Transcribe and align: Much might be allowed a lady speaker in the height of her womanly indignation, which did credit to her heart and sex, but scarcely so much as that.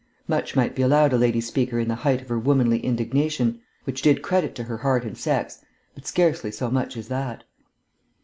Much 0.27 0.55
might 0.55 0.73
be 0.73 0.81
allowed 0.81 1.13
a 1.13 1.15
lady 1.15 1.39
speaker 1.39 1.77
in 1.77 1.87
the 1.87 1.93
height 1.93 2.23
of 2.23 2.29
her 2.29 2.39
womanly 2.39 2.79
indignation, 2.79 3.61
which 3.83 4.01
did 4.01 4.23
credit 4.23 4.55
to 4.55 4.63
her 4.63 4.77
heart 4.77 5.05
and 5.05 5.15
sex, 5.15 5.63
but 5.93 6.07
scarcely 6.07 6.49
so 6.49 6.71
much 6.71 6.97
as 6.97 7.07
that. 7.07 7.43